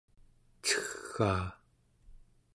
[0.65, 1.47] cegaa